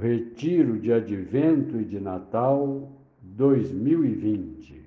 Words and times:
Retiro 0.00 0.78
de 0.78 0.92
Advento 0.92 1.80
e 1.80 1.84
de 1.84 1.98
Natal 1.98 2.88
2020. 3.20 4.86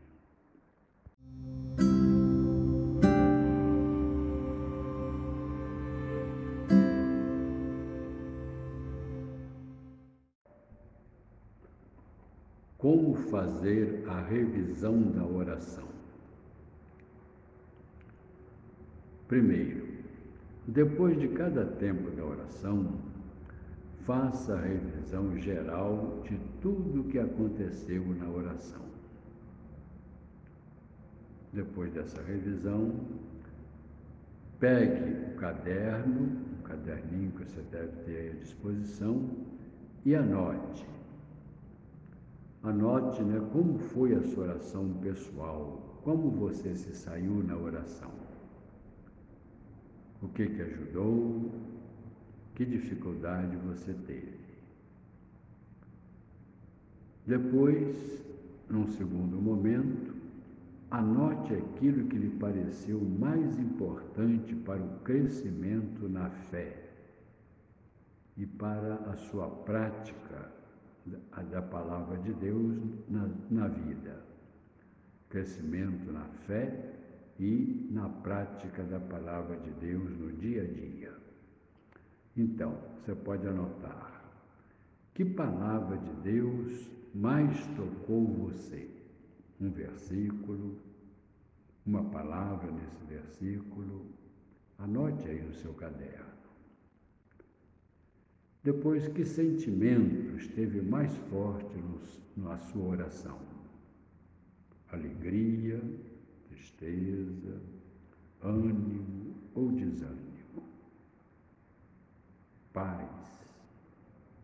Como 12.77 13.15
fazer 13.29 14.05
a 14.07 14.21
revisão 14.21 15.01
da 15.11 15.25
oração? 15.25 15.89
Primeiro, 19.27 19.87
depois 20.65 21.19
de 21.19 21.27
cada 21.27 21.65
tempo 21.65 22.09
da 22.11 22.23
oração, 22.23 23.11
faça 24.05 24.53
a 24.53 24.61
revisão 24.61 25.37
geral 25.37 26.21
de 26.23 26.37
tudo 26.61 27.01
o 27.01 27.03
que 27.05 27.19
aconteceu 27.19 28.05
na 28.15 28.29
oração. 28.29 28.81
Depois 31.53 31.91
dessa 31.93 32.21
revisão, 32.21 32.93
pegue 34.59 35.33
o 35.33 35.35
caderno, 35.35 36.37
o 36.59 36.63
caderninho 36.63 37.31
que 37.31 37.43
você 37.43 37.61
deve 37.71 37.91
ter 38.03 38.31
à 38.31 38.35
disposição, 38.35 39.29
e 40.05 40.15
anote 40.15 40.85
Anote 42.63 43.23
né, 43.23 43.41
como 43.51 43.79
foi 43.79 44.13
a 44.13 44.21
sua 44.21 44.43
oração 44.43 44.93
pessoal, 45.01 45.99
como 46.03 46.29
você 46.29 46.75
se 46.75 46.95
saiu 46.95 47.43
na 47.43 47.57
oração. 47.57 48.11
O 50.21 50.27
que, 50.27 50.45
que 50.45 50.61
ajudou, 50.61 51.51
que 52.61 52.65
dificuldade 52.65 53.57
você 53.57 53.91
teve. 54.05 54.37
Depois, 57.25 58.23
num 58.69 58.85
segundo 58.85 59.41
momento, 59.41 60.13
anote 60.91 61.55
aquilo 61.55 62.07
que 62.07 62.19
lhe 62.19 62.29
pareceu 62.37 63.01
mais 63.01 63.57
importante 63.57 64.53
para 64.53 64.79
o 64.79 64.99
crescimento 64.99 66.07
na 66.07 66.29
fé 66.29 66.87
e 68.37 68.45
para 68.45 68.93
a 69.09 69.15
sua 69.15 69.49
prática 69.49 70.51
da 71.49 71.63
palavra 71.63 72.19
de 72.19 72.31
Deus 72.33 72.77
na, 73.09 73.27
na 73.49 73.67
vida. 73.69 74.23
Crescimento 75.29 76.11
na 76.11 76.25
fé 76.45 76.93
e 77.39 77.89
na 77.89 78.07
prática 78.07 78.83
da 78.83 78.99
palavra 78.99 79.57
de 79.57 79.71
Deus 79.71 80.15
no 80.19 80.31
dia 80.33 80.61
a 80.61 80.67
dia. 80.67 81.20
Então, 82.35 82.77
você 82.97 83.13
pode 83.13 83.47
anotar. 83.47 84.23
Que 85.13 85.25
palavra 85.25 85.97
de 85.97 86.13
Deus 86.21 86.89
mais 87.13 87.67
tocou 87.75 88.25
você? 88.25 88.89
Um 89.59 89.69
versículo, 89.69 90.77
uma 91.85 92.03
palavra 92.05 92.71
nesse 92.71 93.03
versículo. 93.03 94.05
Anote 94.79 95.27
aí 95.27 95.41
no 95.41 95.53
seu 95.53 95.73
caderno. 95.73 96.31
Depois, 98.63 99.07
que 99.07 99.25
sentimento 99.25 100.37
esteve 100.37 100.81
mais 100.81 101.15
forte 101.29 101.75
na 102.37 102.57
sua 102.57 102.89
oração? 102.89 103.39
Alegria, 104.91 105.81
tristeza, 106.47 107.61
ânimo 108.41 109.35
ou 109.55 109.71
desânimo? 109.71 110.30
Paz, 112.73 113.09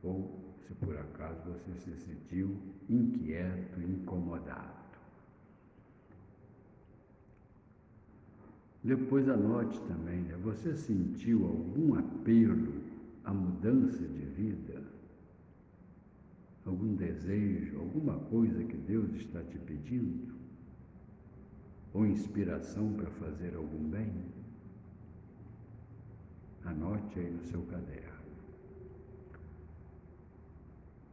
ou 0.04 0.48
se 0.68 0.74
por 0.76 0.98
acaso 0.98 1.42
você 1.46 1.74
se 1.76 1.96
sentiu 1.96 2.58
inquieto, 2.90 3.82
incomodado. 3.82 4.78
Depois 8.84 9.28
anote 9.28 9.80
também, 9.82 10.22
né? 10.22 10.38
você 10.44 10.76
sentiu 10.76 11.46
algum 11.46 11.96
apelo 11.96 12.74
a 13.24 13.34
mudança 13.34 14.08
de 14.08 14.26
vida, 14.26 14.82
algum 16.66 16.96
desejo, 16.96 17.80
alguma 17.80 18.18
coisa 18.30 18.64
que 18.64 18.78
Deus 18.78 19.14
está 19.16 19.42
te 19.44 19.58
pedindo, 19.60 20.36
ou 21.94 22.06
inspiração 22.06 22.94
para 22.94 23.10
fazer 23.12 23.56
algum 23.56 23.90
bem, 23.90 24.14
anote 26.64 27.20
aí 27.20 27.32
no 27.32 27.44
seu 27.44 27.62
caderno. 27.64 28.17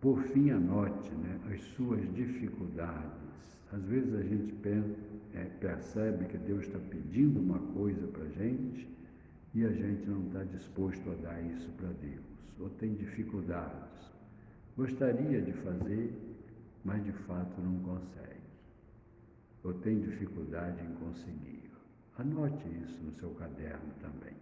Por 0.04 0.20
fim, 0.20 0.50
anote 0.50 1.10
né, 1.14 1.40
as 1.50 1.62
suas 1.74 1.98
dificuldades. 2.12 3.56
Às 3.72 3.82
vezes 3.84 4.14
a 4.14 4.22
gente 4.22 4.54
é, 5.32 5.44
percebe 5.58 6.26
que 6.26 6.36
Deus 6.36 6.64
está 6.64 6.78
pedindo 6.78 7.40
uma 7.40 7.58
coisa 7.72 8.06
para 8.08 8.24
a 8.24 8.28
gente 8.28 8.86
e 9.54 9.64
a 9.64 9.70
gente 9.70 10.06
não 10.06 10.26
está 10.26 10.44
disposto 10.44 11.10
a 11.10 11.14
dar 11.14 11.40
isso 11.40 11.70
para 11.78 11.88
Deus, 12.02 12.22
ou 12.60 12.68
tem 12.68 12.92
dificuldades. 12.92 14.12
Gostaria 14.76 15.40
de 15.40 15.52
fazer, 15.52 16.12
mas 16.84 17.02
de 17.02 17.12
fato 17.12 17.58
não 17.62 17.78
consegue, 17.78 18.44
ou 19.62 19.72
tem 19.72 20.00
dificuldade 20.00 20.84
em 20.84 20.92
conseguir. 20.96 21.70
Anote 22.18 22.68
isso 22.84 23.02
no 23.02 23.12
seu 23.14 23.30
caderno 23.30 23.90
também. 24.02 24.36